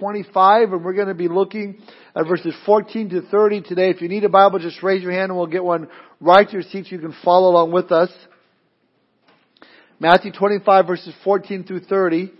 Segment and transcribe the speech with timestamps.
[0.00, 1.80] 25 and we're going to be looking
[2.16, 3.90] at verses 14 to 30 today.
[3.90, 5.88] If you need a Bible, just raise your hand and we'll get one
[6.20, 8.10] right to your seat so you can follow along with us.
[10.00, 12.32] Matthew 25 verses 14 through 30.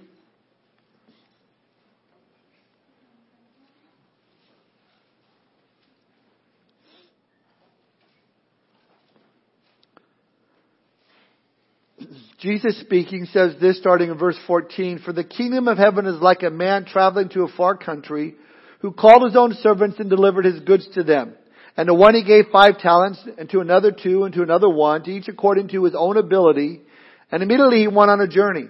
[12.40, 16.42] Jesus speaking says this starting in verse 14, For the kingdom of heaven is like
[16.42, 18.34] a man traveling to a far country
[18.80, 21.34] who called his own servants and delivered his goods to them.
[21.76, 25.02] And to one he gave five talents, and to another two, and to another one,
[25.04, 26.80] to each according to his own ability.
[27.30, 28.68] And immediately he went on a journey.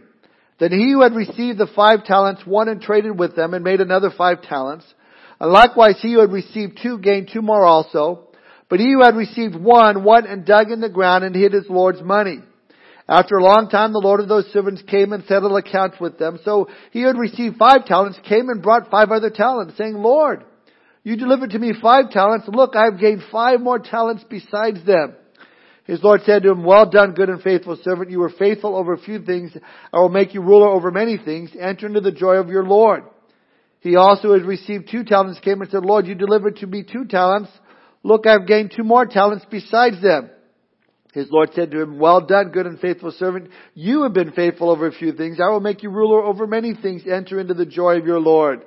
[0.59, 3.81] Then he who had received the five talents went and traded with them and made
[3.81, 4.85] another five talents.
[5.39, 8.31] And likewise he who had received two gained two more also.
[8.69, 11.69] But he who had received one went and dug in the ground and hid his
[11.69, 12.41] Lord's money.
[13.11, 16.39] After a long time, the Lord of those servants came and settled accounts with them.
[16.45, 20.45] So he who had received five talents came and brought five other talents, saying, Lord,
[21.03, 22.47] you delivered to me five talents.
[22.47, 25.17] Look, I have gained five more talents besides them.
[25.87, 28.11] His Lord said to him, Well done, good and faithful servant.
[28.11, 29.51] You were faithful over a few things.
[29.93, 31.51] I will make you ruler over many things.
[31.59, 33.03] Enter into the joy of your Lord.
[33.81, 37.07] He also had received two talents, came and said, Lord, you delivered to me two
[37.07, 37.51] talents.
[38.05, 40.31] Look, I have gained two more talents besides them.
[41.13, 43.51] His Lord said to him, Well done, good and faithful servant.
[43.75, 45.39] You have been faithful over a few things.
[45.41, 47.03] I will make you ruler over many things.
[47.07, 48.63] Enter into the joy of your Lord.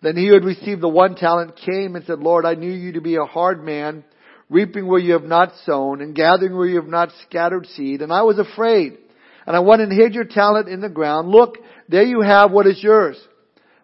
[0.00, 2.92] Then he who had received the one talent came and said, Lord, I knew you
[2.92, 4.04] to be a hard man,
[4.48, 8.02] reaping where you have not sown, and gathering where you have not scattered seed.
[8.02, 8.98] And I was afraid.
[9.46, 11.28] And I went and hid your talent in the ground.
[11.28, 11.58] Look,
[11.88, 13.16] there you have what is yours.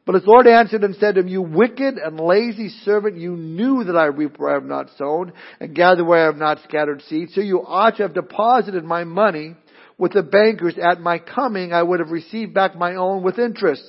[0.09, 3.85] But his Lord answered and said to him, You wicked and lazy servant, you knew
[3.85, 7.03] that I reap where I have not sown and gather where I have not scattered
[7.03, 7.29] seed.
[7.35, 9.55] So you ought to have deposited my money
[9.99, 10.77] with the bankers.
[10.83, 13.83] At my coming, I would have received back my own with interest.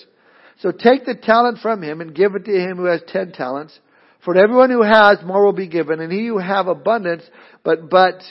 [0.60, 3.80] So take the talent from him and give it to him who has ten talents.
[4.26, 7.24] For everyone who has, more will be given, and he who have abundance,
[7.64, 8.22] but, but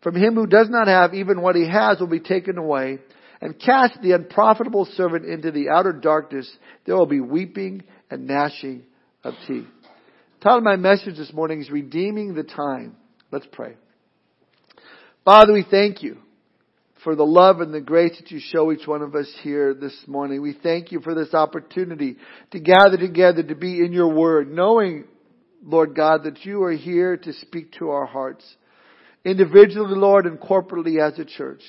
[0.00, 3.00] from him who does not have, even what he has will be taken away
[3.42, 6.48] and cast the unprofitable servant into the outer darkness.
[6.86, 8.84] There will be weeping and gnashing
[9.24, 9.66] of teeth.
[10.40, 12.96] Title of my message this morning is Redeeming the Time.
[13.32, 13.74] Let's pray.
[15.24, 16.18] Father, we thank you
[17.02, 19.96] for the love and the grace that you show each one of us here this
[20.06, 20.40] morning.
[20.40, 22.18] We thank you for this opportunity
[22.52, 25.04] to gather together to be in your word, knowing,
[25.64, 28.44] Lord God, that you are here to speak to our hearts.
[29.24, 31.62] Individually, Lord, and corporately as a church.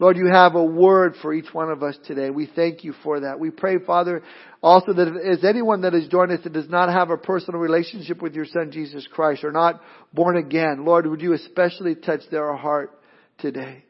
[0.00, 2.30] Lord, you have a word for each one of us today.
[2.30, 3.40] We thank you for that.
[3.40, 4.22] We pray, Father,
[4.62, 8.22] also that if anyone that has joined us that does not have a personal relationship
[8.22, 9.80] with your Son, Jesus Christ, or not
[10.12, 12.96] born again, Lord, would you especially touch their heart
[13.38, 13.84] today?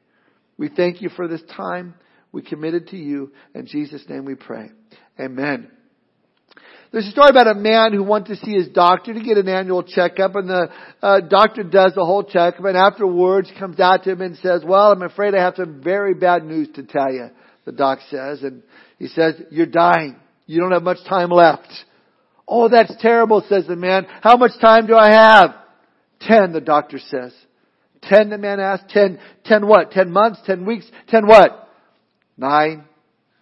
[0.56, 1.94] We thank you for this time.
[2.32, 3.32] We commit it to you.
[3.54, 4.70] In Jesus' name we pray.
[5.20, 5.70] Amen.
[6.91, 9.49] There's a story about a man who went to see his doctor to get an
[9.49, 10.71] annual checkup and the
[11.03, 14.93] uh, doctor does the whole checkup and afterwards comes out to him and says, well,
[14.93, 17.28] I'm afraid I have some very bad news to tell you,
[17.66, 18.43] the doc says.
[18.43, 18.62] And
[18.98, 20.16] he says, you're dying.
[20.47, 21.69] You don't have much time left.
[22.47, 24.06] Oh, that's terrible, says the man.
[24.22, 25.54] How much time do I have?
[26.21, 27.34] Ten, the doctor says.
[28.03, 28.88] Ten, the man asked.
[28.88, 29.91] Ten, ten what?
[29.91, 30.41] Ten months?
[30.47, 30.87] Ten weeks?
[31.09, 31.69] Ten what?
[32.38, 32.84] Nine,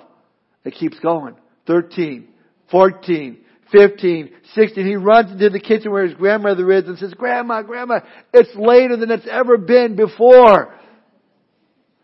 [0.66, 1.36] It keeps going.
[1.66, 2.28] 13,
[2.72, 3.38] 14,
[3.72, 4.86] 15, 16.
[4.86, 8.00] He runs into the kitchen where his grandmother is and says, Grandma, Grandma,
[8.34, 10.74] it's later than it's ever been before.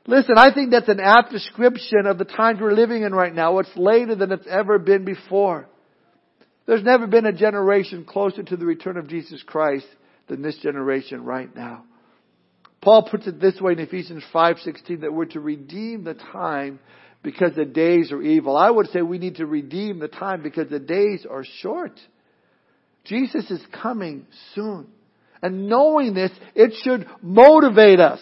[0.05, 3.59] Listen, I think that's an apt description of the times we're living in right now.
[3.59, 5.69] It's later than it's ever been before.
[6.65, 9.85] There's never been a generation closer to the return of Jesus Christ
[10.27, 11.85] than this generation right now.
[12.83, 16.79] Paul puts it this way in Ephesians 5:16 that we're to redeem the time
[17.23, 18.57] because the days are evil.
[18.57, 21.97] I would say we need to redeem the time because the days are short.
[23.05, 24.87] Jesus is coming soon.
[25.41, 28.19] And knowing this, it should motivate us.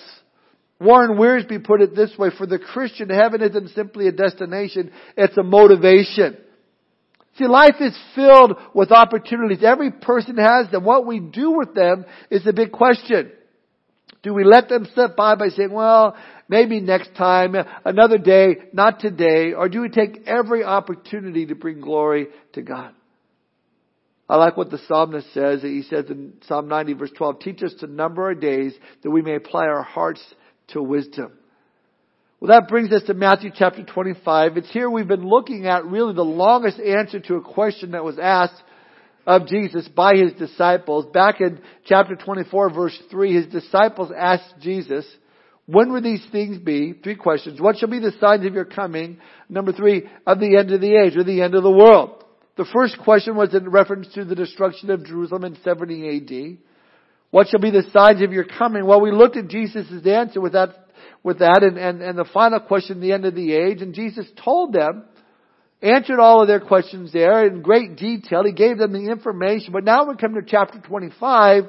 [0.80, 5.38] Warren Wiersbe put it this way, for the Christian, heaven isn't simply a destination, it's
[5.38, 6.38] a motivation.
[7.38, 9.64] See, life is filled with opportunities.
[9.64, 10.84] Every person has them.
[10.84, 13.32] What we do with them is the big question.
[14.24, 16.16] Do we let them slip by by saying, well,
[16.48, 21.82] maybe next time, another day, not today, or do we take every opportunity to bring
[21.82, 22.94] glory to God?
[24.30, 25.62] I like what the psalmist says.
[25.62, 28.74] He says in Psalm 90 verse 12, teach us to number our days
[29.04, 30.24] that we may apply our hearts
[30.70, 31.34] to wisdom.
[32.40, 34.58] Well, that brings us to Matthew chapter 25.
[34.58, 38.18] It's here we've been looking at really the longest answer to a question that was
[38.18, 38.64] asked
[39.26, 41.06] of Jesus by his disciples.
[41.14, 45.06] Back in chapter 24 verse 3, his disciples asked Jesus,
[45.68, 46.94] when will these things be?
[46.94, 47.62] Three questions.
[47.62, 49.20] What shall be the signs of your coming?
[49.48, 52.24] Number three, of the end of the age or the end of the world.
[52.58, 56.58] The first question was in reference to the destruction of Jerusalem in 70 AD.
[57.30, 58.86] What shall be the signs of your coming?
[58.86, 60.76] Well, we looked at Jesus' answer with that
[61.24, 64.26] with that and, and, and the final question, the end of the age, and Jesus
[64.44, 65.06] told them,
[65.82, 68.44] answered all of their questions there in great detail.
[68.44, 71.64] He gave them the information, but now we come to chapter 25,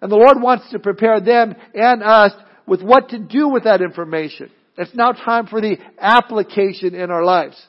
[0.00, 2.32] and the Lord wants to prepare them and us
[2.66, 4.50] with what to do with that information.
[4.76, 7.60] It's now time for the application in our lives.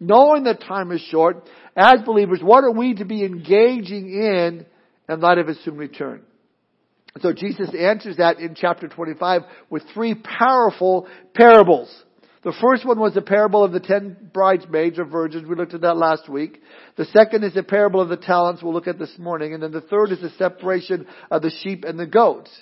[0.00, 4.66] Knowing that time is short, as believers, what are we to be engaging in
[5.08, 6.22] in light of His soon return?
[7.20, 12.04] So Jesus answers that in chapter 25 with three powerful parables.
[12.46, 15.48] The first one was the parable of the ten bridesmaids or virgins.
[15.48, 16.62] We looked at that last week.
[16.96, 19.52] The second is the parable of the talents we'll look at this morning.
[19.52, 22.52] And then the third is the separation of the sheep and the goats.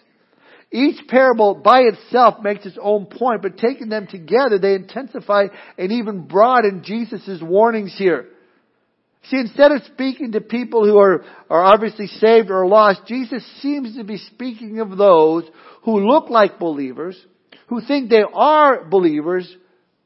[0.73, 5.93] Each parable by itself makes its own point, but taking them together, they intensify and
[5.93, 8.29] even broaden Jesus' warnings here.
[9.25, 13.99] See, instead of speaking to people who are, are obviously saved or lost, Jesus seems
[13.99, 15.45] to be speaking of those
[15.83, 17.23] who look like believers,
[17.69, 19.55] who think they are believers,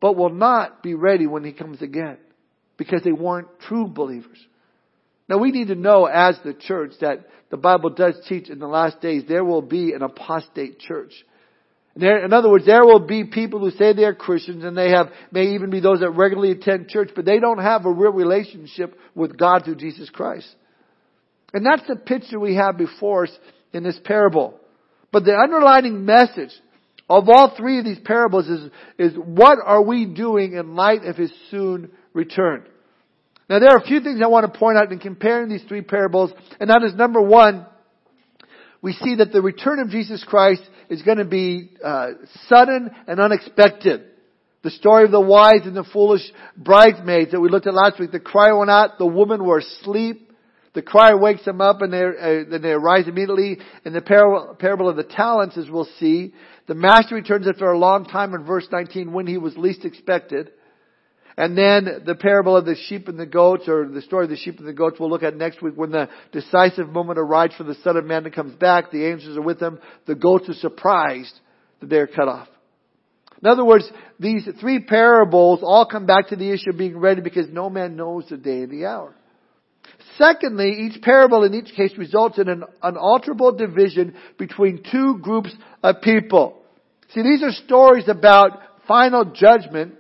[0.01, 2.19] but will not be ready when He comes again.
[2.77, 4.39] Because they weren't true believers.
[5.29, 8.69] Now we need to know as the church that the Bible does teach in the
[8.69, 11.13] last days there will be an apostate church.
[11.97, 15.09] In other words, there will be people who say they are Christians and they have,
[15.33, 18.97] may even be those that regularly attend church, but they don't have a real relationship
[19.17, 20.47] with God through Jesus Christ.
[21.53, 23.33] And that's the picture we have before us
[23.73, 24.61] in this parable.
[25.11, 26.53] But the underlining message
[27.09, 31.17] of all three of these parables is, is what are we doing in light of
[31.17, 32.65] His soon return?
[33.49, 35.83] Now there are a few things I want to point out in comparing these three
[35.83, 37.67] parables, and that is number one,
[38.83, 42.11] we see that the return of Jesus Christ is going to be uh,
[42.49, 44.03] sudden and unexpected.
[44.63, 46.23] The story of the wise and the foolish
[46.57, 48.13] bridesmaids that we looked at last week.
[48.13, 48.99] The cry went out.
[48.99, 50.28] The women were asleep.
[50.79, 53.59] The cry wakes them up and they, uh, then they arise immediately.
[53.85, 56.33] In the parable, parable of the talents, as we'll see,
[56.69, 60.53] the master returns after a long time in verse 19 when he was least expected.
[61.37, 64.37] And then the parable of the sheep and the goats, or the story of the
[64.37, 67.65] sheep and the goats, we'll look at next week when the decisive moment arrives for
[67.65, 68.93] the Son of Man to come back.
[68.93, 69.81] The angels are with him.
[70.07, 71.35] The goats are surprised
[71.81, 72.47] that they are cut off.
[73.43, 77.21] In other words, these three parables all come back to the issue of being ready
[77.21, 79.17] because no man knows the day and the hour.
[80.17, 86.01] Secondly, each parable in each case results in an unalterable division between two groups of
[86.03, 86.61] people.
[87.11, 89.95] See, these are stories about final judgment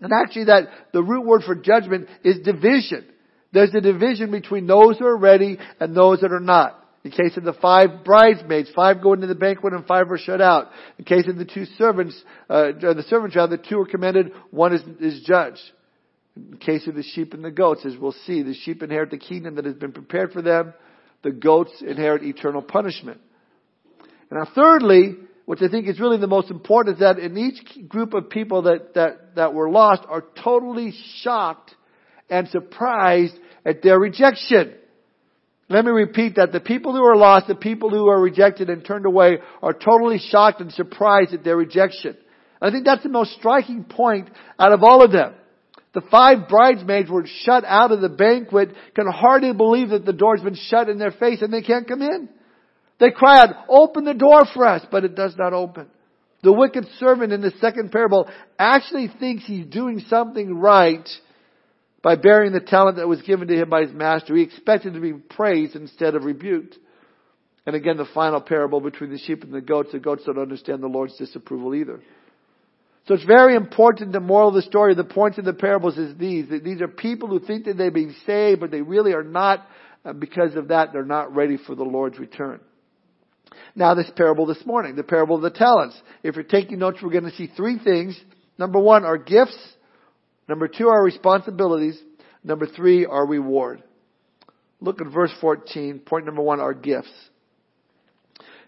[0.00, 3.04] and actually that the root word for judgment is division.
[3.52, 6.82] There's a division between those who are ready and those that are not.
[7.04, 10.40] In case of the five bridesmaids, five go into the banquet and five are shut
[10.40, 10.70] out.
[10.98, 12.20] In case of the two servants,
[12.50, 15.60] uh, the servants rather, two are commended, one is, is judged.
[16.36, 19.10] In the case of the sheep and the goats, as we'll see, the sheep inherit
[19.10, 20.74] the kingdom that has been prepared for them.
[21.22, 23.20] The goats inherit eternal punishment.
[24.30, 25.14] And now thirdly,
[25.46, 28.62] which I think is really the most important, is that in each group of people
[28.62, 31.74] that, that, that were lost are totally shocked
[32.28, 34.74] and surprised at their rejection.
[35.68, 36.52] Let me repeat that.
[36.52, 40.18] The people who are lost, the people who are rejected and turned away are totally
[40.18, 42.16] shocked and surprised at their rejection.
[42.60, 44.28] I think that's the most striking point
[44.58, 45.34] out of all of them.
[45.96, 50.42] The five bridesmaids were shut out of the banquet, can hardly believe that the door's
[50.42, 52.28] been shut in their face and they can't come in.
[53.00, 55.86] They cry out, open the door for us, but it does not open.
[56.42, 61.08] The wicked servant in the second parable actually thinks he's doing something right
[62.02, 64.36] by bearing the talent that was given to him by his master.
[64.36, 66.76] He expected to be praised instead of rebuked.
[67.64, 70.82] And again, the final parable between the sheep and the goats, the goats don't understand
[70.82, 72.02] the Lord's disapproval either.
[73.06, 76.16] So it's very important, the moral of the story, the point of the parables is
[76.18, 76.48] these.
[76.48, 79.66] That these are people who think that they've been saved, but they really are not.
[80.04, 82.60] Uh, because of that, they're not ready for the Lord's return.
[83.74, 86.00] Now this parable this morning, the parable of the talents.
[86.22, 88.18] If you're taking notes, we're going to see three things.
[88.58, 89.56] Number one, our gifts.
[90.48, 92.00] Number two, our responsibilities.
[92.42, 93.82] Number three, our reward.
[94.80, 96.00] Look at verse 14.
[96.00, 97.10] Point number one, our gifts.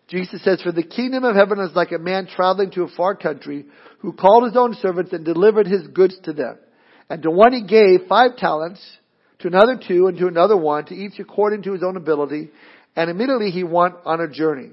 [0.08, 3.14] Jesus says, For the kingdom of heaven is like a man traveling to a far
[3.14, 3.66] country
[3.98, 6.58] who called his own servants and delivered his goods to them.
[7.10, 8.80] And to one he gave five talents,
[9.40, 12.50] to another two, and to another one, to each according to his own ability.
[12.96, 14.70] And immediately he went on a journey.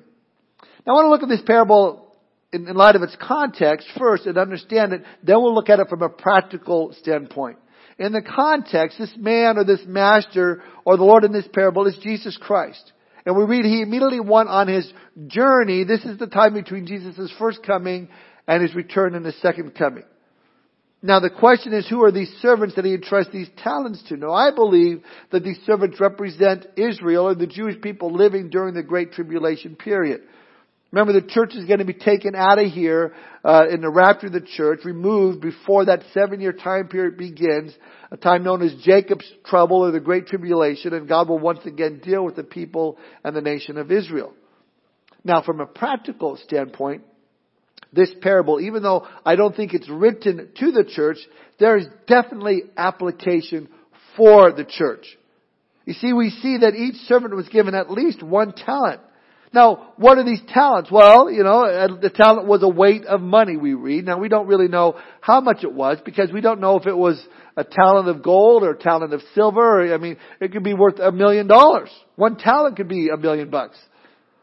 [0.85, 2.15] Now I want to look at this parable
[2.53, 5.03] in, in light of its context first and understand it.
[5.21, 7.57] Then we'll look at it from a practical standpoint.
[7.97, 11.97] In the context, this man or this master or the Lord in this parable is
[12.01, 12.91] Jesus Christ.
[13.25, 14.91] And we read he immediately went on his
[15.27, 15.83] journey.
[15.83, 18.07] This is the time between Jesus' first coming
[18.47, 20.03] and his return and his second coming.
[21.01, 24.17] Now the question is, who are these servants that he entrusts these talents to?
[24.17, 28.83] Now I believe that these servants represent Israel or the Jewish people living during the
[28.83, 30.21] Great Tribulation period.
[30.95, 34.27] Remember, the church is going to be taken out of here uh, in the rapture
[34.27, 37.75] of the church, removed before that seven-year time period begins,
[38.11, 41.99] a time known as Jacob's trouble or the Great Tribulation, and God will once again
[42.01, 44.31] deal with the people and the nation of Israel.
[45.25, 47.03] Now, from a practical standpoint,
[47.91, 51.17] this parable, even though I don't think it's written to the church,
[51.59, 53.67] there is definitely application
[54.15, 55.05] for the church.
[55.83, 59.01] You see, we see that each servant was given at least one talent.
[59.55, 60.91] Now, what are these talents?
[60.91, 64.05] Well, you know, uh, the talent was a weight of money, we read.
[64.05, 66.95] Now, we don't really know how much it was because we don't know if it
[66.95, 69.93] was a talent of gold or a talent of silver.
[69.93, 71.89] I mean, it could be worth a million dollars.
[72.17, 73.77] One talent could be a million bucks.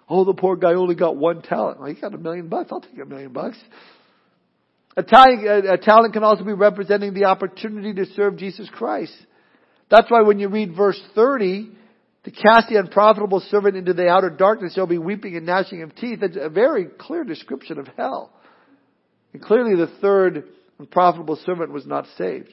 [0.08, 1.78] Oh, the poor guy only got one talent.
[1.78, 2.70] Well, he got a million bucks.
[2.72, 3.58] I'll take a million bucks.
[4.96, 9.14] A talent, a talent can also be representing the opportunity to serve Jesus Christ.
[9.90, 11.70] That's why when you read verse 30,
[12.24, 15.94] to cast the unprofitable servant into the outer darkness, there'll be weeping and gnashing of
[15.96, 16.20] teeth.
[16.22, 18.32] It's a very clear description of hell.
[19.32, 20.44] And clearly the third
[20.78, 22.52] unprofitable servant was not saved.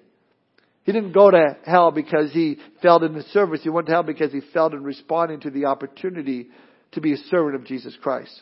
[0.83, 3.61] He didn't go to hell because he failed in his service.
[3.61, 6.47] He went to hell because he failed in responding to the opportunity
[6.93, 8.41] to be a servant of Jesus Christ.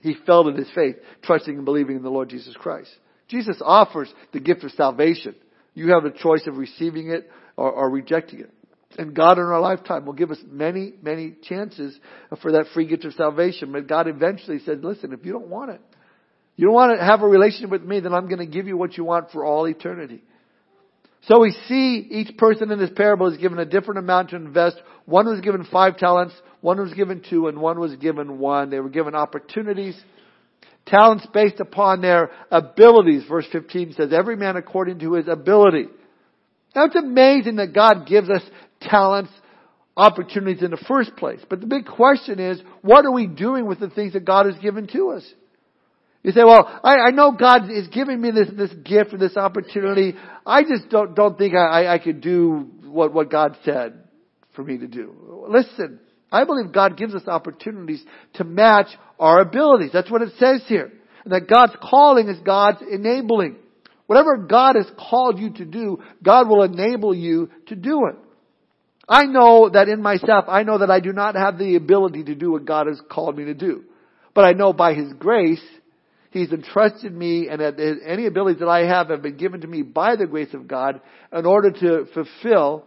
[0.00, 2.90] He failed in his faith, trusting and believing in the Lord Jesus Christ.
[3.28, 5.36] Jesus offers the gift of salvation.
[5.74, 8.52] You have a choice of receiving it or, or rejecting it.
[8.98, 11.98] And God in our lifetime will give us many, many chances
[12.40, 13.72] for that free gift of salvation.
[13.72, 15.80] But God eventually said, listen, if you don't want it,
[16.56, 18.76] you don't want to have a relationship with me, then I'm going to give you
[18.76, 20.22] what you want for all eternity.
[21.28, 24.76] So we see each person in this parable is given a different amount to invest.
[25.06, 28.70] One was given five talents, one was given two, and one was given one.
[28.70, 30.00] They were given opportunities.
[30.84, 33.22] Talents based upon their abilities.
[33.28, 35.86] Verse 15 says, every man according to his ability.
[36.74, 38.42] Now it's amazing that God gives us
[38.90, 39.30] talents,
[39.96, 41.40] opportunities in the first place.
[41.48, 44.56] But the big question is, what are we doing with the things that God has
[44.58, 45.24] given to us?
[46.22, 49.36] You say, well, I, I know God is giving me this, this gift or this
[49.36, 50.14] opportunity.
[50.46, 54.04] I just don't, don't think I, I, I could do what, what God said
[54.54, 55.46] for me to do.
[55.48, 55.98] Listen,
[56.30, 58.86] I believe God gives us opportunities to match
[59.18, 59.90] our abilities.
[59.92, 60.92] That's what it says here.
[61.24, 63.56] And that God's calling is God's enabling.
[64.06, 68.16] Whatever God has called you to do, God will enable you to do it.
[69.12, 72.34] I know that in myself, I know that I do not have the ability to
[72.34, 73.84] do what God has called me to do.
[74.32, 75.62] But I know by His grace,
[76.30, 79.82] He's entrusted me and that any abilities that I have have been given to me
[79.82, 82.86] by the grace of God in order to fulfill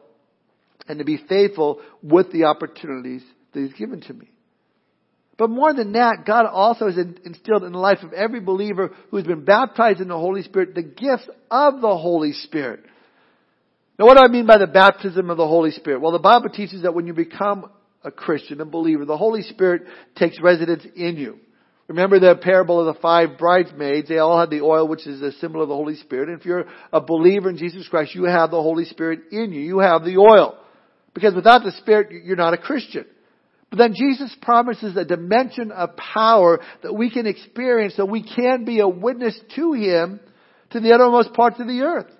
[0.87, 3.21] and to be faithful with the opportunities
[3.53, 4.31] that He's given to me.
[5.37, 9.17] But more than that, God also has instilled in the life of every believer who
[9.17, 12.79] has been baptized in the Holy Spirit the gifts of the Holy Spirit.
[13.97, 16.01] Now what do I mean by the baptism of the Holy Spirit?
[16.01, 17.69] Well, the Bible teaches that when you become
[18.03, 19.83] a Christian, a believer, the Holy Spirit
[20.15, 21.39] takes residence in you.
[21.87, 24.09] Remember the parable of the five bridesmaids.
[24.09, 26.29] They all had the oil, which is a symbol of the Holy Spirit.
[26.29, 29.61] And if you're a believer in Jesus Christ, you have the Holy Spirit in you.
[29.61, 30.57] You have the oil.
[31.13, 33.05] Because without the Spirit, you're not a Christian.
[33.69, 38.65] But then Jesus promises a dimension of power that we can experience so we can
[38.65, 40.19] be a witness to Him
[40.71, 42.11] to the uttermost parts of the earth.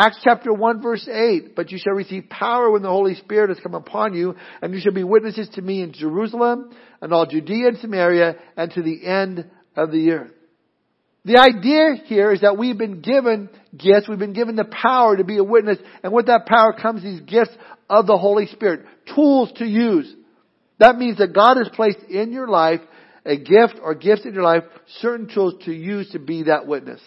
[0.00, 3.58] Acts chapter 1 verse 8, but you shall receive power when the Holy Spirit has
[3.60, 6.70] come upon you, and you shall be witnesses to me in Jerusalem,
[7.02, 10.30] and all Judea and Samaria, and to the end of the earth.
[11.24, 15.24] The idea here is that we've been given gifts, we've been given the power to
[15.24, 17.56] be a witness, and with that power comes these gifts
[17.90, 18.86] of the Holy Spirit,
[19.16, 20.14] tools to use.
[20.78, 22.80] That means that God has placed in your life
[23.26, 24.62] a gift or gifts in your life,
[25.00, 27.00] certain tools to use to be that witness.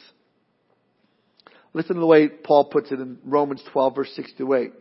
[1.74, 4.72] Listen to the way Paul puts it in Romans 12 verse 6 to 8.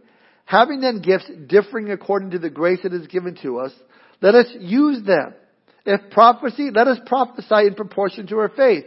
[0.44, 3.72] Having then gifts differing according to the grace that is given to us,
[4.20, 5.34] let us use them.
[5.86, 8.84] If prophecy, let us prophesy in proportion to our faith.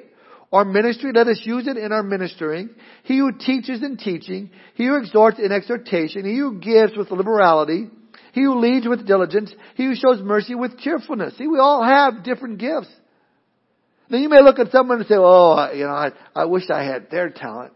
[0.51, 2.69] Or ministry, let us use it in our ministering.
[3.03, 4.51] He who teaches in teaching.
[4.75, 6.25] He who exhorts in exhortation.
[6.25, 7.89] He who gives with liberality.
[8.33, 9.51] He who leads with diligence.
[9.75, 11.37] He who shows mercy with cheerfulness.
[11.37, 12.93] See, we all have different gifts.
[14.11, 16.83] Then you may look at someone and say, oh, you know, I, I wish I
[16.83, 17.73] had their talent.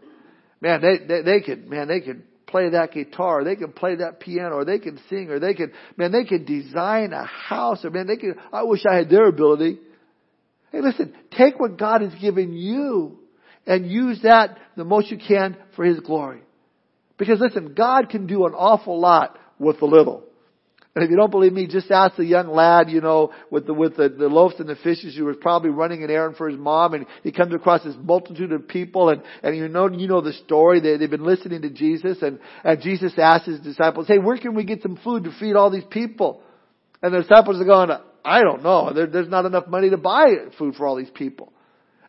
[0.60, 4.20] Man, they, they, they could, man, they could play that guitar, they can play that
[4.20, 7.90] piano, or they can sing, or they can, man, they can design a house, or
[7.90, 9.78] man, they can, I wish I had their ability.
[10.72, 13.18] Hey, listen, take what God has given you
[13.66, 16.40] and use that the most you can for His glory.
[17.18, 20.24] Because listen, God can do an awful lot with a little.
[20.94, 23.74] And if you don't believe me, just ask the young lad, you know, with the,
[23.74, 26.58] with the, the loaves and the fishes who was probably running an errand for his
[26.58, 30.20] mom and he comes across this multitude of people and, and you know, you know
[30.20, 30.80] the story.
[30.80, 34.54] They, they've been listening to Jesus and, and Jesus asked his disciples, hey, where can
[34.54, 36.42] we get some food to feed all these people?
[37.02, 37.90] And the disciples are going,
[38.24, 38.92] I don't know.
[38.92, 40.26] There, there's not enough money to buy
[40.58, 41.52] food for all these people.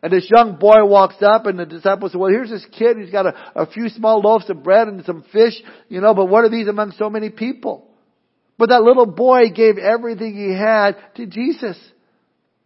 [0.02, 2.96] And this young boy walks up and the disciples say, well, here's this kid.
[2.96, 5.54] He's got a, a few small loaves of bread and some fish,
[5.88, 7.89] you know, but what are these among so many people?
[8.60, 11.78] But that little boy gave everything he had to Jesus.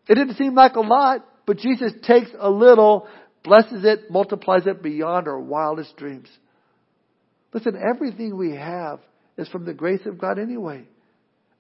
[0.09, 3.07] It didn't seem like a lot, but Jesus takes a little,
[3.45, 6.29] blesses it, multiplies it beyond our wildest dreams.
[7.53, 8.99] Listen, everything we have
[9.39, 10.83] is from the grace of God anyway.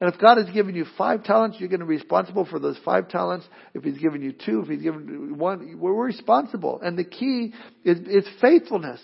[0.00, 2.76] And if God has given you five talents, you're going to be responsible for those
[2.84, 3.46] five talents.
[3.72, 6.80] If He's given you two, if He's given you one, we're responsible.
[6.82, 7.52] And the key
[7.84, 9.00] is, is faithfulness.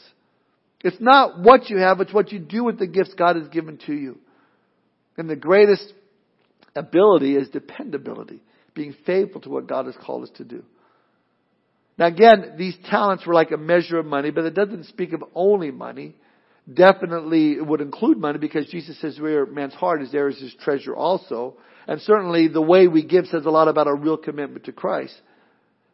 [0.82, 3.78] It's not what you have, it's what you do with the gifts God has given
[3.86, 4.18] to you.
[5.20, 5.92] And the greatest
[6.74, 8.40] ability is dependability,
[8.72, 10.64] being faithful to what God has called us to do.
[11.98, 15.22] Now again, these talents were like a measure of money, but it doesn't speak of
[15.34, 16.16] only money.
[16.72, 20.54] Definitely it would include money because Jesus says where man's heart is, there is his
[20.54, 21.58] treasure also.
[21.86, 25.20] And certainly the way we give says a lot about our real commitment to Christ.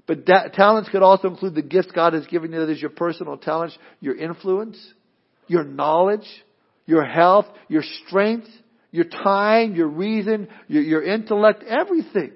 [0.07, 2.91] But da- talents could also include the gifts God has given you, that is your
[2.91, 4.79] personal talents, your influence,
[5.49, 6.29] your knowledge,
[6.87, 8.47] your health, your strength,
[8.97, 12.33] your time, your reason, your, your intellect, everything.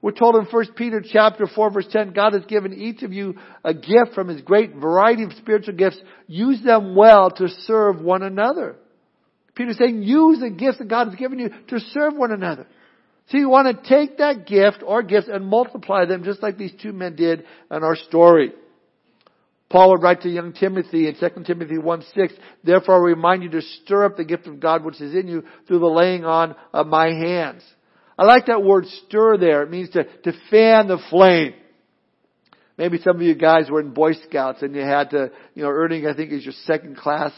[0.00, 3.36] We're told in 1 Peter chapter 4 verse 10, God has given each of you
[3.64, 6.00] a gift from His great variety of spiritual gifts.
[6.26, 8.76] Use them well to serve one another.
[9.54, 12.66] Peter's saying use the gifts that God has given you to serve one another.
[13.30, 16.72] So you want to take that gift or gifts and multiply them just like these
[16.80, 18.52] two men did in our story.
[19.70, 23.50] Paul would write to young Timothy in 2 Timothy 1 6, therefore I remind you
[23.50, 26.56] to stir up the gift of God which is in you through the laying on
[26.72, 27.62] of my hands.
[28.18, 29.62] I like that word stir there.
[29.62, 31.54] It means to, to fan the flame.
[32.78, 35.68] Maybe some of you guys were in Boy Scouts and you had to, you know,
[35.68, 37.32] earning I think is your second class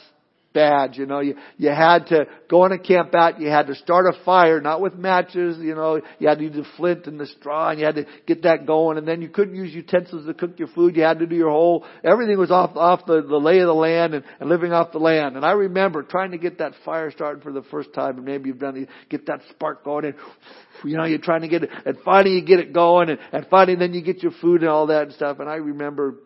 [0.52, 3.74] badge, you know, you, you had to go on a camp out, you had to
[3.74, 7.20] start a fire, not with matches, you know, you had to use the flint and
[7.20, 10.26] the straw and you had to get that going and then you couldn't use utensils
[10.26, 13.22] to cook your food, you had to do your whole, everything was off, off the,
[13.22, 15.36] the lay of the land and, and living off the land.
[15.36, 18.48] And I remember trying to get that fire started for the first time and maybe
[18.48, 20.14] you've done it, get that spark going and,
[20.84, 23.46] you know, you're trying to get it and finally you get it going and, and
[23.48, 26.16] finally then you get your food and all that and stuff and I remember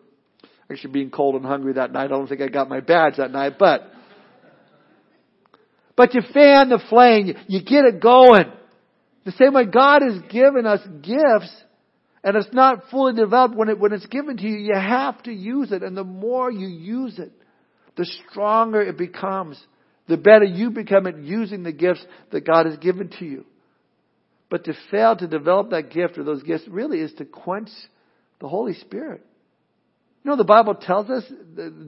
[0.71, 2.05] actually being cold and hungry that night.
[2.05, 3.91] I don't think I got my badge that night, but
[5.95, 8.51] but you fan the flame, you, get it going.
[9.25, 11.53] The same way God has given us gifts,
[12.23, 15.31] and it's not fully developed when it, when it's given to you, you have to
[15.31, 15.83] use it.
[15.83, 17.31] And the more you use it,
[17.95, 19.59] the stronger it becomes.
[20.07, 23.45] The better you become at using the gifts that God has given to you.
[24.49, 27.69] But to fail to develop that gift or those gifts really is to quench
[28.39, 29.25] the Holy Spirit.
[30.25, 31.23] Know, the Bible tells us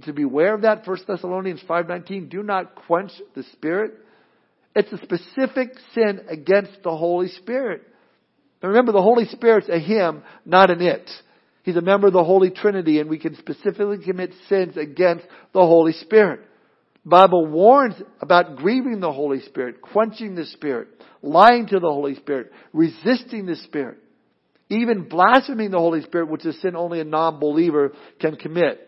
[0.04, 0.86] to beware of that.
[0.88, 3.94] 1 Thessalonians 5.19, do not quench the Spirit.
[4.76, 7.82] It's a specific sin against the Holy Spirit.
[8.62, 11.10] Now remember, the Holy Spirit's a Him, not an it.
[11.64, 15.66] He's a member of the Holy Trinity and we can specifically commit sins against the
[15.66, 16.42] Holy Spirit.
[17.06, 20.90] The Bible warns about grieving the Holy Spirit, quenching the Spirit,
[21.24, 23.98] lying to the Holy Spirit, resisting the Spirit.
[24.70, 28.84] Even blaspheming the Holy Spirit, which is a sin only a non-believer can commit.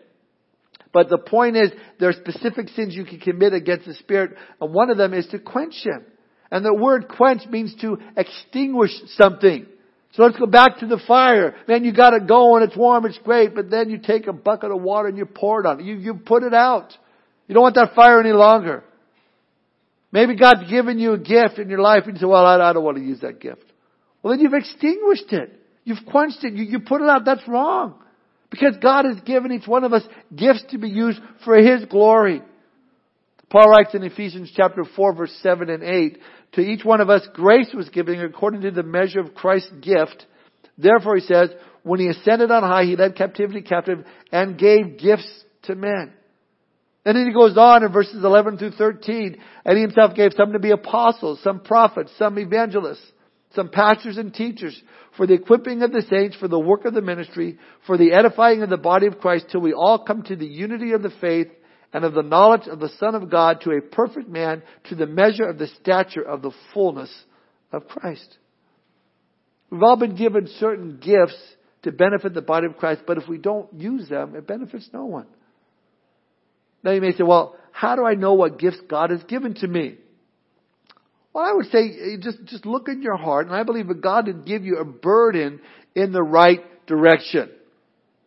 [0.92, 4.74] But the point is, there are specific sins you can commit against the Spirit, and
[4.74, 6.04] one of them is to quench Him.
[6.50, 9.66] And the word quench means to extinguish something.
[10.14, 11.54] So let's go back to the fire.
[11.68, 14.72] Man, you got it going, it's warm, it's great, but then you take a bucket
[14.72, 15.86] of water and you pour it on it.
[15.86, 16.92] You, you put it out.
[17.46, 18.82] You don't want that fire any longer.
[20.10, 22.72] Maybe God's given you a gift in your life and you say, well, I, I
[22.72, 23.64] don't want to use that gift.
[24.22, 25.59] Well, then you've extinguished it.
[25.84, 26.54] You've quenched it.
[26.54, 27.24] You, you put it out.
[27.24, 27.94] That's wrong.
[28.50, 30.02] Because God has given each one of us
[30.34, 32.42] gifts to be used for His glory.
[33.48, 36.18] Paul writes in Ephesians chapter 4 verse 7 and 8,
[36.52, 40.26] to each one of us grace was given according to the measure of Christ's gift.
[40.78, 41.50] Therefore he says,
[41.82, 45.28] when he ascended on high, he led captivity captive and gave gifts
[45.62, 46.12] to men.
[47.04, 50.52] And then he goes on in verses 11 through 13, and he himself gave some
[50.52, 53.04] to be apostles, some prophets, some evangelists,
[53.54, 54.80] some pastors and teachers,
[55.16, 58.62] for the equipping of the saints, for the work of the ministry, for the edifying
[58.62, 61.48] of the body of Christ, till we all come to the unity of the faith
[61.92, 65.06] and of the knowledge of the Son of God, to a perfect man, to the
[65.06, 67.12] measure of the stature of the fullness
[67.72, 68.38] of Christ.
[69.70, 71.38] We've all been given certain gifts
[71.82, 75.06] to benefit the body of Christ, but if we don't use them, it benefits no
[75.06, 75.26] one.
[76.84, 79.66] Now you may say, well, how do I know what gifts God has given to
[79.66, 79.96] me?
[81.32, 84.00] Well, I would say uh, just, just look in your heart, and I believe that
[84.00, 85.60] God would give you a burden
[85.94, 87.50] in the right direction.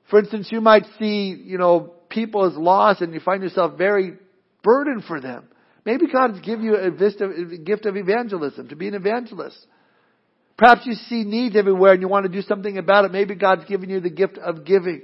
[0.09, 4.13] For instance, you might see, you know, people as lost and you find yourself very
[4.61, 5.45] burdened for them.
[5.85, 9.57] Maybe God has given you a gift of evangelism, to be an evangelist.
[10.57, 13.11] Perhaps you see needs everywhere and you want to do something about it.
[13.11, 15.01] Maybe God's given you the gift of giving.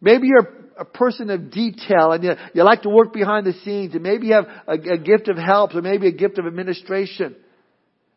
[0.00, 3.94] Maybe you're a person of detail and you, you like to work behind the scenes
[3.94, 7.36] and maybe you have a, a gift of help or maybe a gift of administration.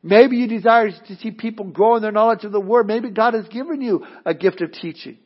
[0.01, 2.87] Maybe you desire to see people grow in their knowledge of the Word.
[2.87, 5.17] Maybe God has given you a gift of teaching.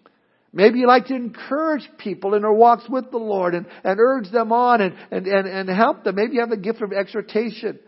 [0.52, 4.32] Maybe you like to encourage people in their walks with the Lord and, and urge
[4.32, 6.16] them on and, and, and, and help them.
[6.16, 7.80] Maybe you have a gift of exhortation.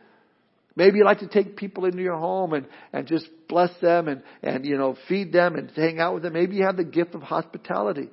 [0.75, 4.23] Maybe you like to take people into your home and, and just bless them and,
[4.41, 6.34] and, you know, feed them and hang out with them.
[6.34, 8.10] Maybe you have the gift of hospitality.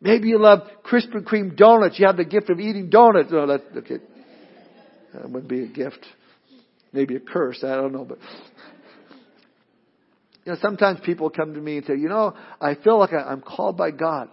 [0.00, 1.98] Maybe you love Krispy Kreme donuts.
[1.98, 3.30] You have the gift of eating donuts.
[3.30, 3.98] No, that, okay.
[5.14, 6.04] That would be a gift.
[6.92, 7.64] Maybe a curse.
[7.64, 8.18] I don't know, but
[10.44, 13.40] you know, sometimes people come to me and say, you know, I feel like I'm
[13.40, 14.28] called by God.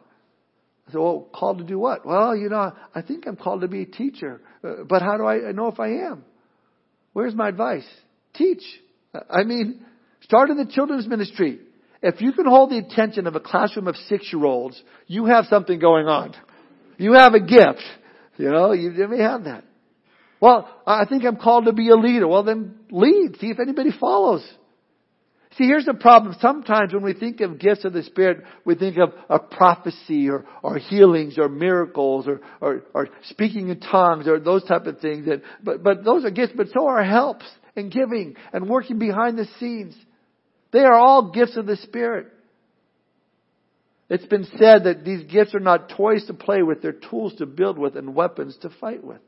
[0.88, 2.06] I say, well, called to do what?
[2.06, 4.42] Well, you know, I think I'm called to be a teacher.
[4.64, 6.26] Uh, but how do I know if I am?
[7.14, 7.88] Where's my advice?
[8.34, 8.64] Teach.
[9.30, 9.86] I mean,
[10.22, 11.60] start in the children's ministry.
[12.02, 15.46] If you can hold the attention of a classroom of six year olds, you have
[15.46, 16.34] something going on.
[16.98, 17.84] You have a gift.
[18.38, 19.64] You know, you, you may have that.
[20.40, 22.28] Well, I think I'm called to be a leader.
[22.28, 23.38] Well, then lead.
[23.40, 24.44] See if anybody follows.
[25.58, 26.36] See, here's the problem.
[26.40, 30.46] Sometimes when we think of gifts of the Spirit, we think of, a prophecy or,
[30.64, 35.28] or healings or miracles or, or, or speaking in tongues or those type of things.
[35.28, 39.38] And, but, but those are gifts, but so are helps and giving and working behind
[39.38, 39.94] the scenes.
[40.72, 42.28] They are all gifts of the Spirit.
[44.10, 47.46] It's been said that these gifts are not toys to play with, they're tools to
[47.46, 49.22] build with and weapons to fight with.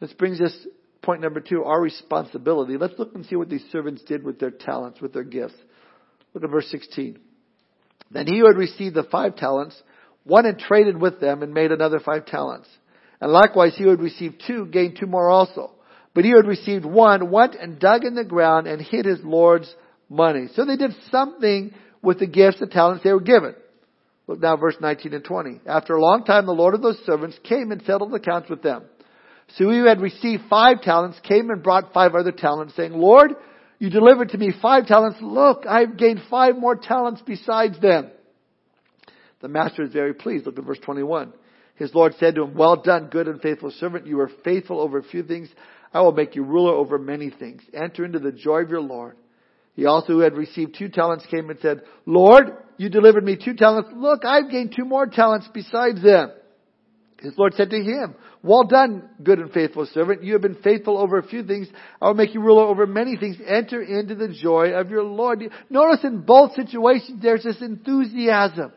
[0.00, 0.54] This brings us
[1.02, 2.76] point number two, our responsibility.
[2.76, 5.54] Let's look and see what these servants did with their talents, with their gifts.
[6.34, 7.18] Look at verse 16.
[8.10, 9.80] Then he who had received the five talents,
[10.24, 12.68] one and traded with them and made another five talents.
[13.20, 15.72] And likewise he who had received two gained two more also.
[16.16, 19.18] But he who had received one went and dug in the ground and hid his
[19.22, 19.72] Lord's
[20.08, 20.48] money.
[20.54, 23.54] So they did something with the gifts, the talents they were given.
[24.26, 25.60] Look now verse 19 and 20.
[25.66, 28.84] After a long time the Lord of those servants came and settled accounts with them.
[29.58, 33.32] So he who had received five talents came and brought five other talents, saying, Lord,
[33.78, 35.18] you delivered to me five talents.
[35.20, 38.10] Look, I've gained five more talents besides them.
[39.42, 40.46] The master is very pleased.
[40.46, 41.34] Look at verse 21.
[41.74, 44.06] His Lord said to him, Well done, good and faithful servant.
[44.06, 45.50] You were faithful over a few things.
[45.92, 47.62] I will make you ruler over many things.
[47.72, 49.16] Enter into the joy of your Lord.
[49.74, 52.46] He also who had received two talents came and said, Lord,
[52.78, 53.90] you delivered me two talents.
[53.94, 56.32] Look, I've gained two more talents besides them.
[57.20, 60.22] His Lord said to him, Well done, good and faithful servant.
[60.22, 61.68] You have been faithful over a few things.
[62.00, 63.36] I will make you ruler over many things.
[63.46, 65.42] Enter into the joy of your Lord.
[65.70, 68.72] Notice in both situations there's this enthusiasm.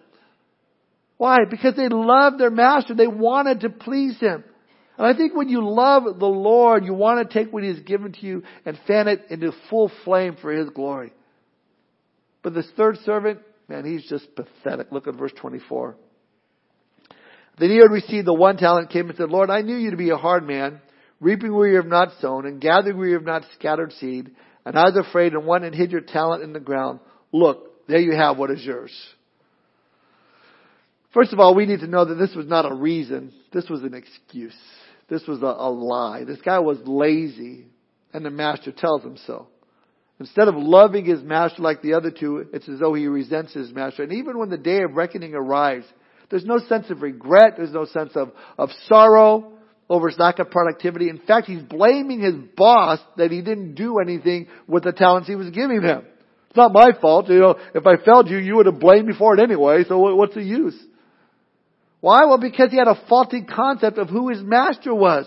[1.17, 1.39] Why?
[1.49, 2.93] Because they loved their master.
[2.93, 4.43] They wanted to please him.
[4.99, 7.79] And I think when you love the Lord, you want to take what He has
[7.79, 11.13] given to you and fan it into full flame for His glory.
[12.43, 14.91] But this third servant, man, he's just pathetic.
[14.91, 15.95] Look at verse 24.
[17.59, 19.97] Then he had received the one talent came and said, Lord, I knew you to
[19.97, 20.81] be a hard man,
[21.21, 24.31] reaping where you have not sown, and gathering where you have not scattered seed.
[24.65, 26.99] And I was afraid and went and hid your talent in the ground.
[27.31, 28.91] Look, there you have what is yours.
[31.13, 33.33] First of all, we need to know that this was not a reason.
[33.51, 34.55] This was an excuse.
[35.09, 36.23] This was a, a lie.
[36.23, 37.65] This guy was lazy,
[38.13, 39.47] and the master tells him so.
[40.19, 43.71] Instead of loving his master like the other two, it's as though he resents his
[43.71, 44.03] master.
[44.03, 45.85] And even when the day of reckoning arrives,
[46.29, 47.53] there's no sense of regret.
[47.57, 49.53] There's no sense of, of sorrow.
[49.89, 51.09] over his lack of productivity.
[51.09, 55.35] In fact, he's blaming his boss that he didn't do anything with the talents he
[55.35, 56.03] was giving him.
[56.49, 57.27] It's not my fault.
[57.29, 59.97] You know, if I failed you, you would have blamed me for it anyway, so
[60.15, 60.75] what's the use?
[62.01, 62.25] Why?
[62.25, 65.25] Well, because he had a faulty concept of who his master was.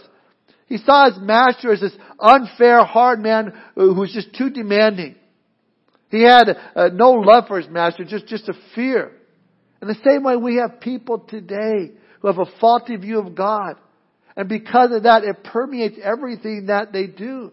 [0.67, 5.17] He saw his master as this unfair, hard man who was just too demanding.
[6.11, 9.13] He had uh, no love for his master, just, just a fear.
[9.81, 13.75] In the same way, we have people today who have a faulty view of God.
[14.37, 17.53] And because of that, it permeates everything that they do.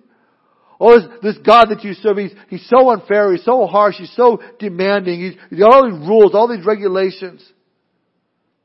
[0.79, 4.41] Oh, this, God that you serve, he's, he's so unfair, he's so harsh, he's so
[4.60, 7.43] demanding, he's, he's all these rules, all these regulations.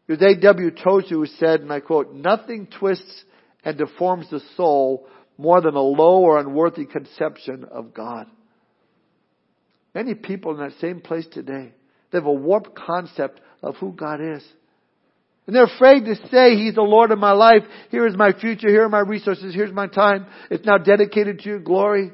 [0.07, 0.71] It was A.W.
[0.71, 3.25] Tozer who said, and I quote, nothing twists
[3.65, 5.07] and deforms the soul
[5.39, 8.27] more than a low or unworthy conception of God.
[9.95, 11.73] Many people in that same place today,
[12.11, 14.45] they have a warped concept of who God is.
[15.47, 17.63] And they're afraid to say, He's the Lord of my life.
[17.91, 18.69] Here is my future.
[18.69, 19.55] Here are my resources.
[19.55, 20.27] Here's my time.
[20.51, 22.13] It's now dedicated to your glory.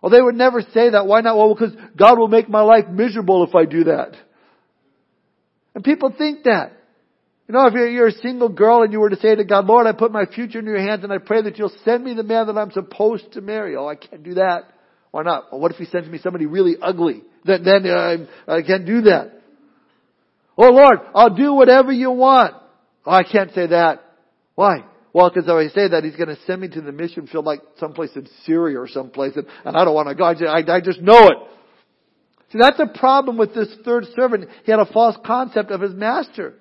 [0.00, 1.06] Well, they would never say that.
[1.06, 1.36] Why not?
[1.36, 4.12] Well, because God will make my life miserable if I do that.
[5.74, 6.75] And people think that.
[7.48, 9.86] You know, if you're, a single girl and you were to say to God, Lord,
[9.86, 12.24] I put my future in your hands and I pray that you'll send me the
[12.24, 13.76] man that I'm supposed to marry.
[13.76, 14.64] Oh, I can't do that.
[15.12, 15.52] Why not?
[15.52, 17.22] Well, what if he sends me somebody really ugly?
[17.44, 18.16] Then, then uh,
[18.48, 19.32] I can't do that.
[20.58, 22.54] Oh Lord, I'll do whatever you want.
[23.04, 24.02] Oh, I can't say that.
[24.56, 24.84] Why?
[25.12, 27.44] Well, because if I say that, He's going to send me to the mission field
[27.44, 30.24] like someplace in Syria or someplace, and, and I don't want to go.
[30.24, 31.36] I I, I just know it.
[32.52, 34.48] See, that's a problem with this third servant.
[34.64, 36.54] He had a false concept of his master.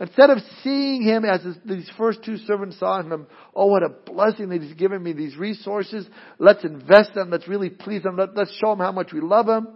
[0.00, 3.88] Instead of seeing him as his, these first two servants saw him, oh, what a
[3.88, 6.06] blessing that he's given me these resources.
[6.38, 7.30] Let's invest them.
[7.30, 8.16] Let's really please him.
[8.16, 9.66] Let, let's show him how much we love him.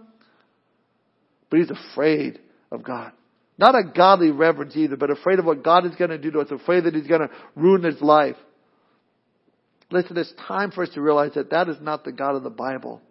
[1.50, 2.38] But he's afraid
[2.70, 3.12] of God.
[3.58, 6.40] Not a godly reverence either, but afraid of what God is going to do to
[6.40, 8.37] us, afraid that He's going to ruin his life.
[9.90, 12.50] Listen, it's time for us to realize that that is not the God of the
[12.50, 13.02] Bible.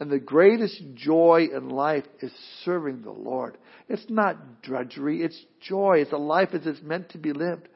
[0.00, 2.30] And the greatest joy in life is
[2.64, 3.58] serving the Lord.
[3.88, 5.98] It's not drudgery, it's joy.
[5.98, 7.68] It's a life as it's meant to be lived.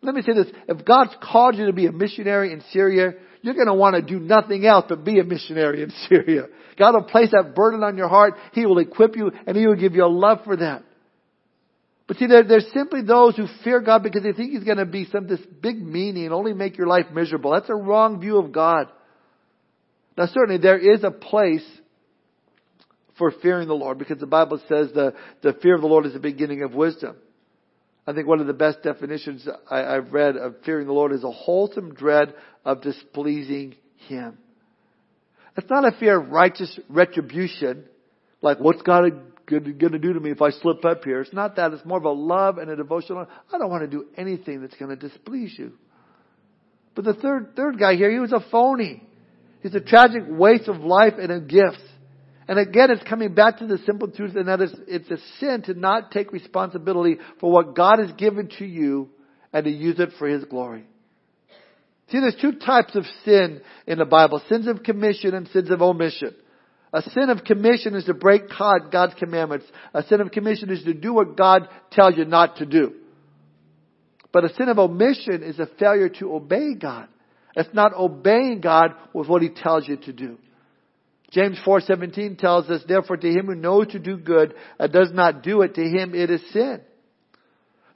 [0.00, 0.48] Let me say this.
[0.68, 4.02] If God's called you to be a missionary in Syria, you're going to want to
[4.02, 6.44] do nothing else but be a missionary in Syria.
[6.78, 8.34] God will place that burden on your heart.
[8.52, 10.82] He will equip you and He will give you a love for that.
[12.06, 14.84] But see, there, there's simply those who fear God because they think He's going to
[14.84, 17.52] be some this big meaning and only make your life miserable.
[17.52, 18.88] That's a wrong view of God.
[20.16, 21.64] Now, certainly there is a place
[23.18, 26.12] for fearing the Lord because the Bible says the, the fear of the Lord is
[26.12, 27.16] the beginning of wisdom.
[28.06, 31.24] I think one of the best definitions I, I've read of fearing the Lord is
[31.24, 33.76] a wholesome dread of displeasing
[34.08, 34.38] Him.
[35.56, 37.84] It's not a fear of righteous retribution,
[38.42, 39.04] like what's God
[39.46, 41.20] going to do to me if I slip up here.
[41.20, 41.72] It's not that.
[41.72, 43.16] It's more of a love and a devotion.
[43.16, 45.72] I don't want to do anything that's going to displease you.
[46.94, 49.02] But the third, third guy here, he was a phony.
[49.64, 51.80] He's a tragic waste of life and of gifts.
[52.46, 55.62] And again, it's coming back to the simple truth, and that is, it's a sin
[55.62, 59.08] to not take responsibility for what God has given to you
[59.54, 60.84] and to use it for His glory.
[62.10, 64.42] See, there's two types of sin in the Bible.
[64.50, 66.34] Sins of commission and sins of omission.
[66.92, 69.64] A sin of commission is to break God's commandments.
[69.94, 72.92] A sin of commission is to do what God tells you not to do.
[74.30, 77.08] But a sin of omission is a failure to obey God.
[77.56, 80.38] It's not obeying God with what He tells you to do.
[81.34, 85.42] James 4:17 tells us, therefore to him who knows to do good and does not
[85.42, 86.80] do it, to him it is sin.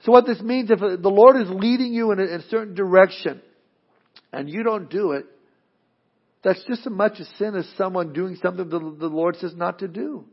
[0.03, 2.75] So what this means, if the Lord is leading you in a, in a certain
[2.75, 3.41] direction
[4.33, 5.25] and you don't do it,
[6.43, 9.79] that's just as much a sin as someone doing something the, the Lord says not
[9.79, 10.25] to do.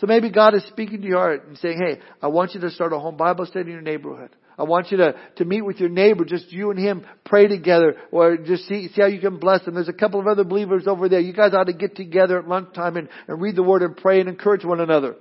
[0.00, 2.70] So maybe God is speaking to your heart and saying, hey, I want you to
[2.70, 4.30] start a home Bible study in your neighborhood.
[4.62, 7.96] I want you to, to meet with your neighbor, just you and him, pray together,
[8.12, 9.74] or just see, see how you can bless them.
[9.74, 11.18] There's a couple of other believers over there.
[11.18, 14.20] You guys ought to get together at lunchtime and, and read the word and pray
[14.20, 15.16] and encourage one another.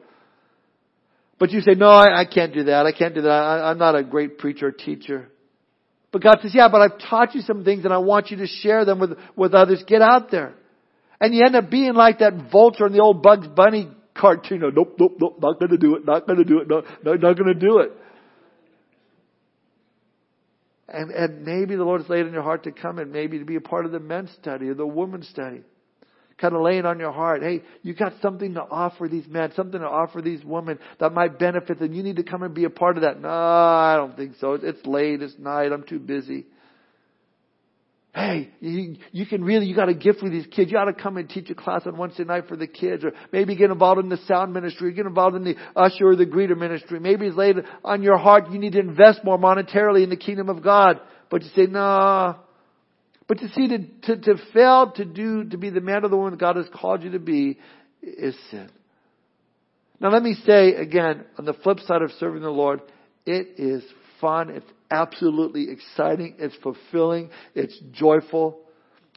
[1.39, 2.85] But you say, no, I, I can't do that.
[2.85, 3.31] I can't do that.
[3.31, 5.27] I, I'm not a great preacher or teacher.
[6.11, 8.47] But God says, yeah, but I've taught you some things and I want you to
[8.47, 9.83] share them with, with others.
[9.87, 10.53] Get out there.
[11.19, 14.59] And you end up being like that vulture in the old Bugs Bunny cartoon.
[14.59, 17.55] Nope, nope, nope, not gonna do it, not gonna do it, no, no, not gonna
[17.55, 17.91] do it.
[20.93, 23.45] And, and maybe the Lord has laid in your heart to come and maybe to
[23.45, 25.61] be a part of the men's study or the women's study
[26.41, 29.79] kind of laying on your heart, hey, you got something to offer these men, something
[29.79, 31.93] to offer these women that might benefit them.
[31.93, 33.21] You need to come and be a part of that.
[33.21, 34.53] No, I don't think so.
[34.53, 35.21] It's late.
[35.21, 35.71] It's night.
[35.71, 36.47] I'm too busy.
[38.13, 40.69] Hey, you, you can really, you got a gift for these kids.
[40.69, 43.13] You ought to come and teach a class on Wednesday night for the kids, or
[43.31, 46.25] maybe get involved in the sound ministry, or get involved in the usher or the
[46.25, 46.99] greeter ministry.
[46.99, 50.49] Maybe it's laid on your heart you need to invest more monetarily in the kingdom
[50.49, 50.99] of God.
[51.29, 52.35] But to say, nah.
[53.29, 56.17] But to see, to, to, to fail to do, to be the man or the
[56.17, 57.59] woman God has called you to be
[58.03, 58.69] is sin.
[60.01, 62.81] Now let me say again, on the flip side of serving the Lord,
[63.25, 63.83] it is
[64.19, 64.49] fun.
[64.49, 66.35] It's absolutely exciting.
[66.37, 67.29] It's fulfilling.
[67.55, 68.59] It's joyful.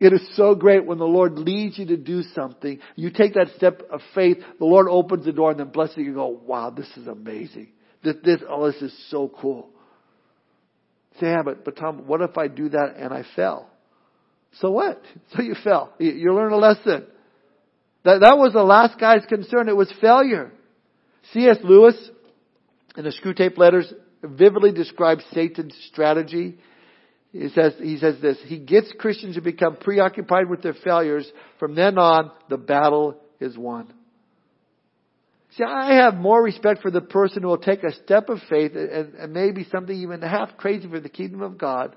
[0.01, 2.81] It is so great when the Lord leads you to do something.
[2.97, 4.39] You take that step of faith.
[4.59, 6.05] The Lord opens the door and then blesses you.
[6.05, 7.69] You go, wow, this is amazing.
[8.03, 9.69] This, this, oh, this is so cool.
[11.21, 13.71] Say, yeah, but, but Tom, what if I do that and I fell?
[14.61, 15.01] So what?
[15.37, 15.93] So you fell.
[15.99, 17.07] You, you learn a lesson.
[18.05, 19.69] That, that was the last guy's concern.
[19.69, 20.53] It was failure.
[21.33, 21.57] C.S.
[21.65, 21.97] Lewis,
[22.97, 23.93] in the Screwtape Letters,
[24.25, 26.59] vividly describes Satan's strategy.
[27.33, 31.31] He says, he says this, he gets Christians to become preoccupied with their failures.
[31.59, 33.93] From then on, the battle is won.
[35.57, 38.73] See, I have more respect for the person who will take a step of faith
[38.75, 41.95] and, and maybe something even half crazy for the kingdom of God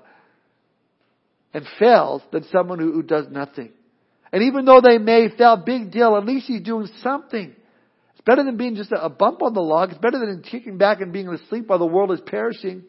[1.52, 3.70] and fails than someone who, who does nothing.
[4.32, 7.54] And even though they may fail, big deal, at least he's doing something.
[8.28, 9.88] Better than being just a bump on the log.
[9.88, 12.84] It's better than kicking back and being asleep while the world is perishing.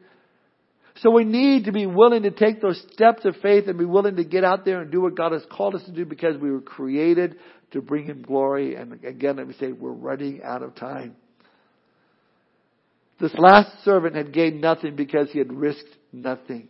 [0.98, 4.18] So we need to be willing to take those steps of faith and be willing
[4.18, 6.52] to get out there and do what God has called us to do because we
[6.52, 7.38] were created
[7.72, 8.76] to bring Him glory.
[8.76, 11.16] And again, let me say, we're running out of time.
[13.22, 16.68] This last servant had gained nothing because he had risked nothing.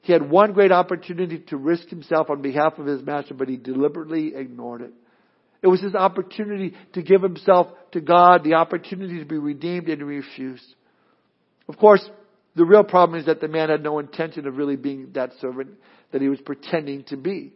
[0.00, 3.56] He had one great opportunity to risk himself on behalf of his master, but he
[3.56, 4.92] deliberately ignored it.
[5.62, 9.98] It was his opportunity to give himself to God, the opportunity to be redeemed, and
[9.98, 10.74] he refused.
[11.68, 12.04] Of course,
[12.56, 15.70] the real problem is that the man had no intention of really being that servant
[16.10, 17.52] that he was pretending to be.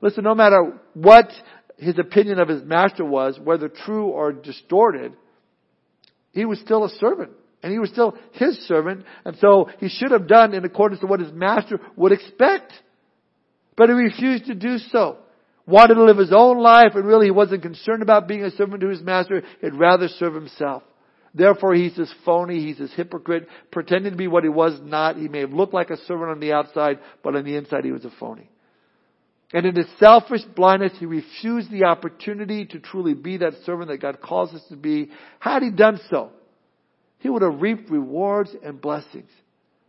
[0.00, 1.30] Listen, no matter what
[1.76, 5.14] his opinion of his master was, whether true or distorted,
[6.32, 7.32] he was still a servant.
[7.62, 11.06] And he was still his servant, and so he should have done in accordance to
[11.06, 12.74] what his master would expect.
[13.74, 15.16] But he refused to do so.
[15.66, 18.82] Wanted to live his own life, and really he wasn't concerned about being a servant
[18.82, 19.42] to his master.
[19.60, 20.82] He'd rather serve himself.
[21.32, 25.16] Therefore he's this phony, he's this hypocrite, pretending to be what he was not.
[25.16, 27.92] He may have looked like a servant on the outside, but on the inside he
[27.92, 28.48] was a phony.
[29.52, 34.00] And in his selfish blindness, he refused the opportunity to truly be that servant that
[34.02, 35.10] God calls us to be.
[35.38, 36.30] Had he done so,
[37.18, 39.30] he would have reaped rewards and blessings.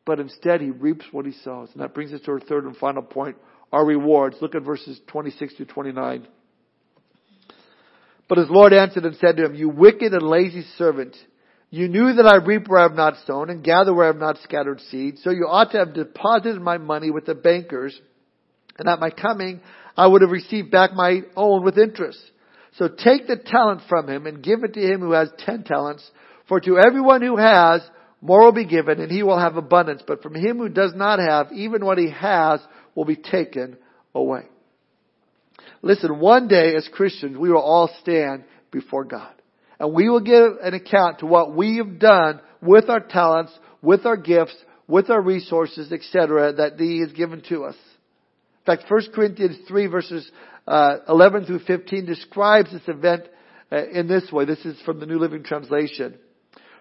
[0.05, 1.69] But instead, he reaps what he sows.
[1.73, 3.37] And that brings us to our third and final point,
[3.75, 4.37] our rewards.
[4.39, 6.25] Look at verses 26 to 29.
[8.29, 11.13] But his Lord answered and said to him, You wicked and lazy servant,
[11.69, 14.15] you knew that I reap where I have not sown and gather where I have
[14.15, 17.99] not scattered seed, so you ought to have deposited my money with the bankers,
[18.79, 19.59] and at my coming
[19.97, 22.19] I would have received back my own with interest.
[22.77, 26.09] So take the talent from him and give it to him who has ten talents,
[26.47, 27.81] for to everyone who has,
[28.21, 30.01] more will be given, and he will have abundance.
[30.07, 32.61] But from him who does not have, even what he has
[32.95, 33.77] will be taken
[34.13, 34.45] away.
[35.81, 39.33] Listen, one day as Christians, we will all stand before God.
[39.79, 44.05] And we will give an account to what we have done with our talents, with
[44.05, 44.55] our gifts,
[44.87, 47.75] with our resources, etc., that He has given to us.
[48.65, 50.31] In fact, 1 Corinthians 3 verses
[50.67, 53.27] uh, 11 through 15 describes this event
[53.71, 54.45] uh, in this way.
[54.45, 56.15] This is from the New Living Translation.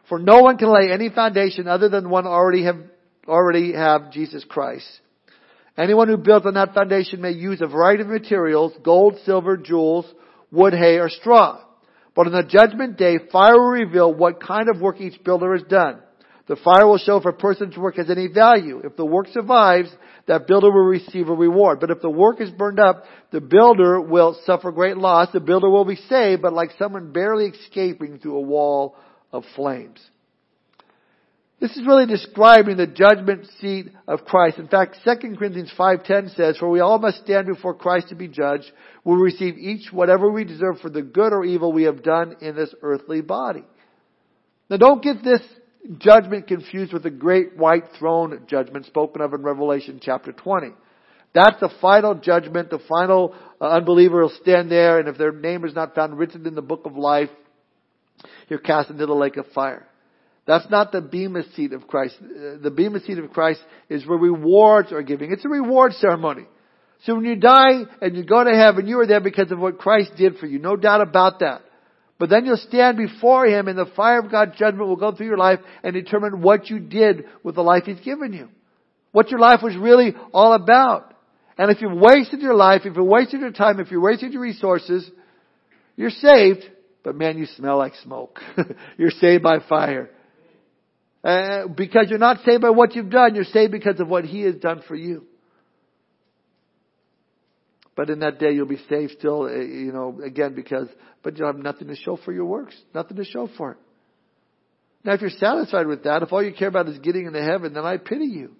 [0.09, 2.79] For no one can lay any foundation other than one already have,
[3.27, 4.87] already have Jesus Christ.
[5.77, 10.07] Anyone who builds on that foundation may use a variety of materials, gold, silver, jewels,
[10.53, 11.61] wood, hay, or straw.
[12.15, 15.67] But on the judgment day, fire will reveal what kind of work each builder has
[15.67, 16.01] done.
[16.47, 18.83] The fire will show if a person's work has any value.
[18.85, 19.89] If the work survives,
[20.27, 21.81] that builder will receive a reward.
[21.81, 25.29] But if the work is burned up, the builder will suffer great loss.
[25.33, 28.95] The builder will be saved, but like someone barely escaping through a wall
[29.33, 29.99] of flames.
[31.65, 34.59] This is really describing the judgment seat of Christ.
[34.59, 38.29] In fact, 2 Corinthians 5.10 says, For we all must stand before Christ to be
[38.29, 38.71] judged.
[39.03, 42.55] We'll receive each whatever we deserve for the good or evil we have done in
[42.55, 43.65] this earthly body.
[44.69, 45.41] Now don't get this
[45.97, 50.67] judgment confused with the great white throne judgment spoken of in Revelation chapter 20.
[51.33, 52.69] That's the final judgment.
[52.69, 56.47] The final uh, unbeliever will stand there, and if their name is not found written
[56.47, 57.31] in the book of life,
[58.51, 59.89] you're cast into the lake of fire.
[60.47, 62.17] That's not the bema seat of Christ.
[62.21, 65.33] The bema seat of Christ is where rewards are giving.
[65.33, 66.45] It's a reward ceremony.
[67.05, 69.79] So when you die and you go to heaven, you are there because of what
[69.79, 70.59] Christ did for you.
[70.59, 71.63] No doubt about that.
[72.19, 75.27] But then you'll stand before Him and the fire of God's judgment will go through
[75.27, 78.49] your life and determine what you did with the life He's given you.
[79.13, 81.15] What your life was really all about.
[81.57, 84.43] And if you've wasted your life, if you've wasted your time, if you've wasted your
[84.43, 85.09] resources,
[85.97, 86.65] you're saved,
[87.03, 88.41] but man, you smell like smoke.
[88.97, 90.11] you're saved by fire.
[91.25, 94.43] Uh, because you're not saved by what you've done, you're saved because of what He
[94.43, 95.25] has done for you.
[97.97, 100.89] But in that day you'll be saved still, uh, you know, again because,
[101.23, 102.75] but you'll have nothing to show for your works.
[102.95, 103.79] Nothing to show for it.
[105.05, 107.73] Now if you're satisfied with that, if all you care about is getting into heaven,
[107.73, 108.57] then I pity you.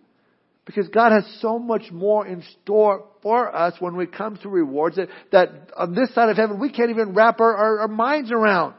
[0.65, 4.97] Because God has so much more in store for us when we come to rewards
[4.97, 8.31] that, that on this side of heaven we can't even wrap our, our, our minds
[8.33, 8.75] around.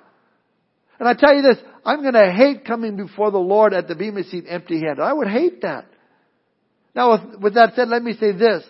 [0.99, 4.23] And I tell you this, I'm gonna hate coming before the Lord at the Bema
[4.23, 5.01] seat empty handed.
[5.01, 5.85] I would hate that.
[6.95, 8.63] Now with, with that said, let me say this.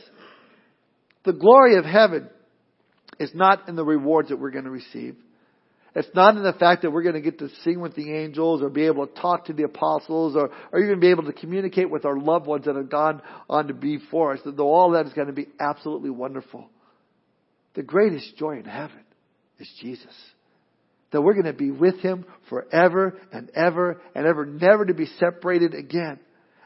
[1.23, 2.29] The glory of heaven
[3.19, 5.15] is not in the rewards that we're going to receive.
[5.95, 8.61] It's not in the fact that we're going to get to sing with the angels
[8.61, 11.89] or be able to talk to the apostles or, or even be able to communicate
[11.89, 14.39] with our loved ones that have gone on to be for us.
[14.45, 16.69] Though all that is going to be absolutely wonderful.
[17.75, 19.03] The greatest joy in heaven
[19.57, 20.13] is Jesus.
[21.11, 25.05] That we're going to be with Him forever and ever and ever, never to be
[25.19, 26.19] separated again.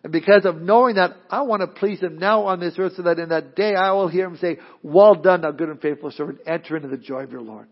[0.03, 3.03] And because of knowing that, I want to please Him now on this earth so
[3.03, 6.11] that in that day I will hear Him say, well done, thou good and faithful
[6.11, 7.67] servant, enter into the joy of your Lord.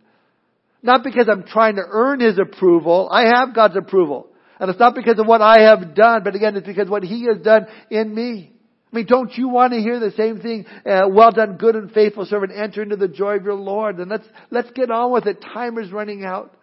[0.83, 3.09] Not because I'm trying to earn His approval.
[3.11, 4.27] I have God's approval.
[4.59, 7.03] And it's not because of what I have done, but again, it's because of what
[7.03, 8.51] He has done in me.
[8.91, 10.65] I mean, don't you want to hear the same thing?
[10.85, 13.97] Uh, well done, good and faithful servant, enter into the joy of your Lord.
[13.99, 15.41] And let's, let's get on with it.
[15.41, 16.55] Time is running out.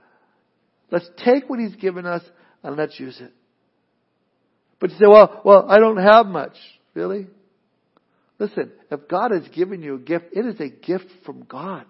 [0.94, 2.22] Let's take what He's given us
[2.62, 3.32] and let's use it.
[4.78, 6.54] But you say, well, well, I don't have much.
[6.94, 7.26] Really?
[8.38, 11.84] Listen, if God has given you a gift, it is a gift from God.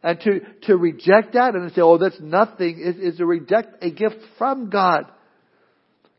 [0.00, 3.90] And to, to reject that and say, oh, that's nothing, is, is to reject a
[3.90, 5.10] gift from God.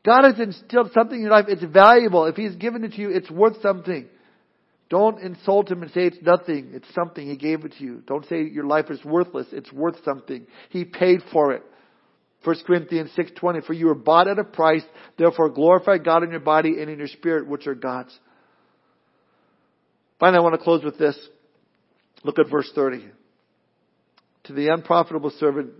[0.05, 1.45] God has instilled something in your life.
[1.47, 2.25] It's valuable.
[2.25, 4.07] If He's given it to you, it's worth something.
[4.89, 6.71] Don't insult Him and say it's nothing.
[6.73, 7.25] It's something.
[7.25, 8.03] He gave it to you.
[8.05, 9.47] Don't say your life is worthless.
[9.53, 10.45] It's worth something.
[10.71, 11.63] He paid for it.
[12.43, 14.83] 1 Corinthians 6.20, for you were bought at a price,
[15.17, 18.17] therefore glorify God in your body and in your spirit, which are God's.
[20.19, 21.17] Finally, I want to close with this.
[22.23, 23.05] Look at verse 30.
[24.45, 25.71] To the unprofitable servant,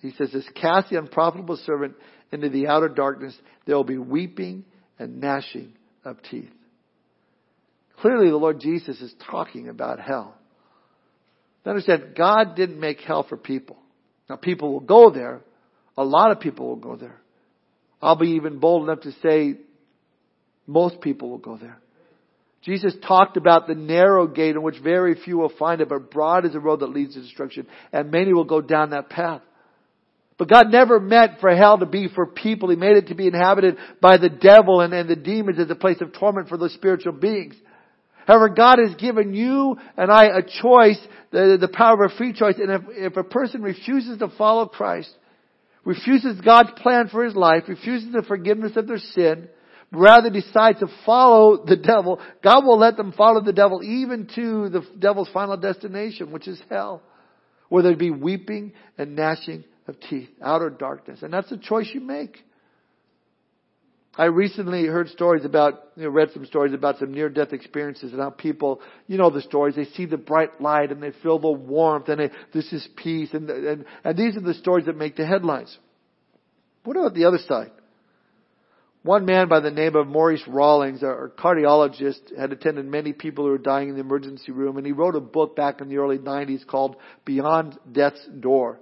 [0.00, 1.94] he says this, cast the unprofitable servant
[2.30, 3.36] into the outer darkness.
[3.66, 4.64] There will be weeping
[4.98, 5.72] and gnashing
[6.04, 6.50] of teeth.
[8.00, 10.36] Clearly the Lord Jesus is talking about hell.
[11.64, 13.76] Understand, God didn't make hell for people.
[14.28, 15.40] Now people will go there,
[15.96, 17.20] a lot of people will go there.
[18.00, 19.56] I'll be even bold enough to say
[20.66, 21.78] most people will go there.
[22.62, 26.44] Jesus talked about the narrow gate in which very few will find it, but broad
[26.44, 29.42] is the road that leads to destruction, and many will go down that path.
[30.38, 32.70] But God never meant for hell to be for people.
[32.70, 35.74] He made it to be inhabited by the devil and, and the demons as a
[35.74, 37.54] place of torment for those spiritual beings.
[38.26, 40.98] However, God has given you and I a choice,
[41.30, 44.66] the, the power of a free choice, and if, if a person refuses to follow
[44.66, 45.10] Christ,
[45.84, 49.48] refuses God's plan for his life, refuses the forgiveness of their sin,
[49.90, 54.68] rather decides to follow the devil, God will let them follow the devil even to
[54.70, 57.02] the devil's final destination, which is hell,
[57.68, 61.20] where there'd be weeping and gnashing of teeth, outer darkness.
[61.22, 62.38] And that's the choice you make.
[64.14, 68.20] I recently heard stories about, you know, read some stories about some near-death experiences and
[68.20, 71.50] how people, you know the stories, they see the bright light and they feel the
[71.50, 75.16] warmth and they, this is peace and, and, and these are the stories that make
[75.16, 75.78] the headlines.
[76.84, 77.70] What about the other side?
[79.02, 83.52] One man by the name of Maurice Rawlings, a cardiologist, had attended many people who
[83.52, 86.18] were dying in the emergency room and he wrote a book back in the early
[86.18, 88.78] 90s called Beyond Death's Door.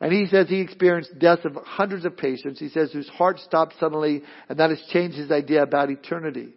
[0.00, 2.58] And he says he experienced deaths of hundreds of patients.
[2.58, 6.48] He says whose heart stopped suddenly and that has changed his idea about eternity.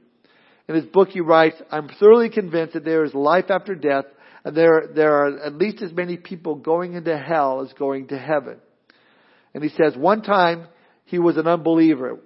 [0.68, 4.06] In his book he writes, I'm thoroughly convinced that there is life after death
[4.44, 8.18] and there, there are at least as many people going into hell as going to
[8.18, 8.58] heaven.
[9.54, 10.68] And he says one time
[11.06, 12.20] he was an unbeliever,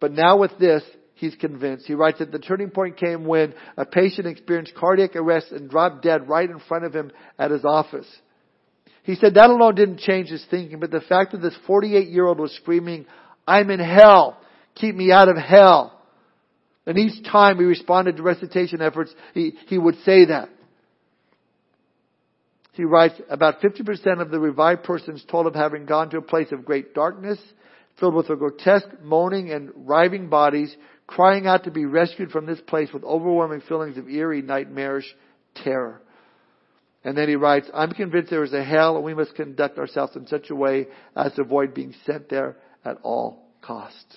[0.00, 0.82] but now with this,
[1.14, 1.86] he's convinced.
[1.86, 6.02] He writes that the turning point came when a patient experienced cardiac arrest and dropped
[6.02, 8.06] dead right in front of him at his office.
[9.06, 12.26] He said that alone didn't change his thinking, but the fact that this 48 year
[12.26, 13.06] old was screaming,
[13.46, 14.36] I'm in hell.
[14.74, 15.96] Keep me out of hell.
[16.86, 20.48] And each time he responded to recitation efforts, he, he would say that.
[22.72, 26.50] He writes, about 50% of the revived persons told of having gone to a place
[26.50, 27.38] of great darkness,
[28.00, 30.76] filled with a grotesque moaning and writhing bodies,
[31.06, 35.06] crying out to be rescued from this place with overwhelming feelings of eerie, nightmarish
[35.54, 36.02] terror.
[37.06, 40.16] And then he writes, I'm convinced there is a hell and we must conduct ourselves
[40.16, 44.16] in such a way as to avoid being sent there at all costs.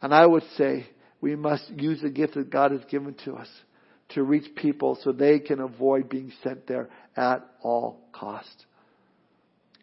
[0.00, 0.86] And I would say
[1.20, 3.48] we must use the gift that God has given to us
[4.14, 8.64] to reach people so they can avoid being sent there at all costs.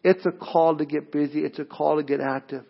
[0.04, 1.46] It's a call to get busy.
[1.46, 2.66] It's a call to get active.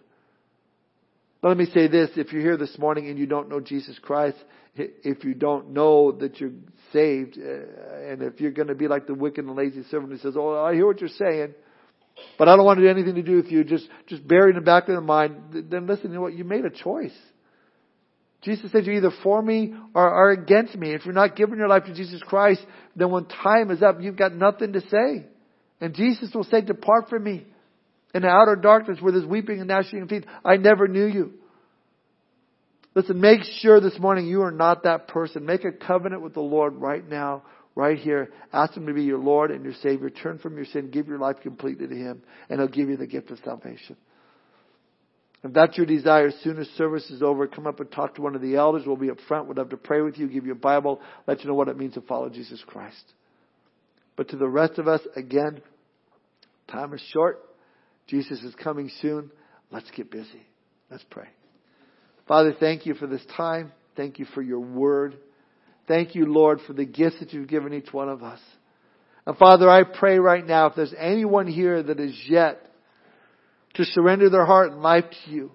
[1.41, 3.97] But let me say this, if you're here this morning and you don't know Jesus
[3.99, 4.37] Christ,
[4.75, 6.51] if you don't know that you're
[6.93, 10.17] saved, uh, and if you're going to be like the wicked and lazy servant who
[10.19, 11.55] says, oh, I hear what you're saying,
[12.37, 14.55] but I don't want to do anything to do with you, just, just bury in
[14.55, 17.17] the back of the mind, then listen, you know what, you made a choice.
[18.43, 20.93] Jesus said you're either for me or, or against me.
[20.93, 22.61] If you're not giving your life to Jesus Christ,
[22.95, 25.25] then when time is up, you've got nothing to say.
[25.79, 27.45] And Jesus will say, depart from me
[28.13, 30.25] in the outer darkness where there's weeping and gnashing of teeth.
[30.43, 31.33] I never knew you.
[32.93, 35.45] Listen, make sure this morning you are not that person.
[35.45, 37.43] Make a covenant with the Lord right now,
[37.73, 38.31] right here.
[38.51, 40.09] Ask Him to be your Lord and your Savior.
[40.09, 40.91] Turn from your sin.
[40.91, 43.95] Give your life completely to Him, and He'll give you the gift of salvation.
[45.43, 48.21] If that's your desire, as soon as service is over, come up and talk to
[48.21, 48.83] one of the elders.
[48.85, 49.47] We'll be up front.
[49.47, 51.77] We'd love to pray with you, give you a Bible, let you know what it
[51.77, 53.03] means to follow Jesus Christ.
[54.17, 55.61] But to the rest of us, again,
[56.67, 57.39] time is short.
[58.11, 59.31] Jesus is coming soon.
[59.71, 60.45] Let's get busy.
[60.89, 61.29] Let's pray.
[62.27, 63.71] Father, thank you for this time.
[63.95, 65.17] Thank you for your word.
[65.87, 68.39] Thank you, Lord, for the gifts that you've given each one of us.
[69.25, 72.69] And Father, I pray right now, if there's anyone here that is yet
[73.75, 75.51] to surrender their heart and life to you,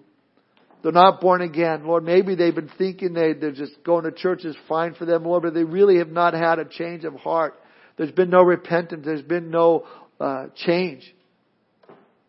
[0.83, 1.85] they're not born again.
[1.85, 5.25] Lord, maybe they've been thinking they, they're just going to church is fine for them,
[5.25, 7.55] Lord, but they really have not had a change of heart.
[7.99, 9.03] There's been no repentance.
[9.05, 9.87] There's been no
[10.19, 11.13] uh, change.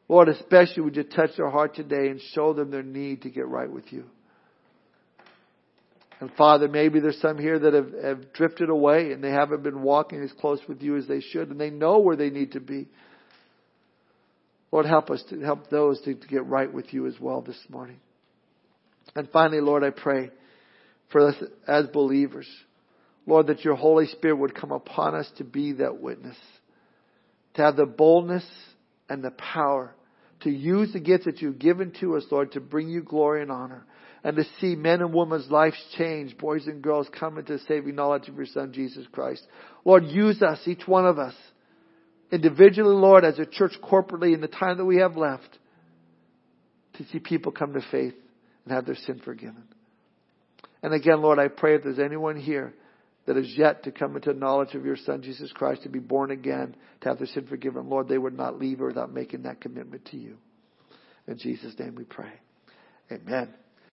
[0.09, 3.47] Lord, especially would you touch their heart today and show them their need to get
[3.47, 4.05] right with you.
[6.19, 9.83] And Father, maybe there's some here that have, have drifted away and they haven't been
[9.83, 12.59] walking as close with you as they should and they know where they need to
[12.59, 12.87] be.
[14.71, 17.59] Lord, help us to help those to, to get right with you as well this
[17.69, 17.99] morning.
[19.15, 20.31] And finally, Lord, I pray
[21.11, 21.35] for us
[21.67, 22.47] as believers,
[23.25, 26.37] Lord, that your Holy Spirit would come upon us to be that witness,
[27.53, 28.45] to have the boldness
[29.07, 29.93] and the power
[30.41, 33.51] to use the gifts that you've given to us, Lord, to bring you glory and
[33.51, 33.85] honor
[34.23, 38.27] and to see men and women's lives change, boys and girls come into saving knowledge
[38.27, 39.45] of your Son, Jesus Christ.
[39.85, 41.33] Lord, use us, each one of us,
[42.31, 45.57] individually, Lord, as a church corporately in the time that we have left,
[46.95, 48.15] to see people come to faith
[48.65, 49.63] and have their sin forgiven.
[50.81, 52.73] And again, Lord, I pray if there's anyone here
[53.27, 56.31] that is yet to come into knowledge of your Son, Jesus Christ, to be born
[56.31, 60.05] again, to have their sin forgiven, Lord, they would not leave without making that commitment
[60.05, 60.37] to you.
[61.27, 62.31] In Jesus' name we pray.
[63.11, 63.53] Amen.